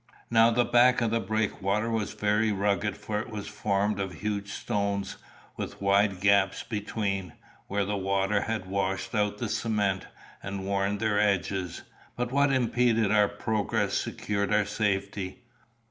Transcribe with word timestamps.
Now 0.31 0.49
the 0.49 0.65
back 0.65 0.99
of 1.01 1.11
the 1.11 1.19
breakwater 1.19 1.91
was 1.91 2.15
very 2.15 2.51
rugged, 2.51 2.97
for 2.97 3.19
it 3.19 3.29
was 3.29 3.47
formed 3.47 3.99
of 3.99 4.13
huge 4.13 4.51
stones, 4.51 5.17
with 5.57 5.79
wide 5.79 6.21
gaps 6.21 6.63
between, 6.63 7.33
where 7.67 7.85
the 7.85 7.95
waters 7.95 8.45
had 8.45 8.65
washed 8.65 9.13
out 9.13 9.37
the 9.37 9.47
cement, 9.47 10.07
and 10.41 10.65
worn 10.65 10.97
their 10.97 11.19
edges. 11.19 11.83
But 12.15 12.31
what 12.31 12.51
impeded 12.51 13.11
our 13.11 13.29
progress 13.29 13.93
secured 13.93 14.51
our 14.51 14.65
safety. 14.65 15.43